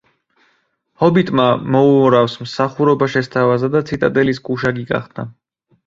[1.03, 1.45] ჰობიტმა
[1.77, 5.33] მოურავს მსახურობა შესთავაზა და ციტადელის გუშაგი გახდა.